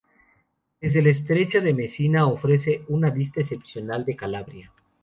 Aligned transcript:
Desde 0.79 0.97
el 0.97 1.05
Estrecho 1.05 1.61
de 1.61 1.75
Mesina 1.75 2.25
ofrece 2.25 2.85
una 2.87 3.11
vista 3.11 3.39
excepcional 3.41 4.03
de 4.03 4.15
Calabria. 4.15 4.71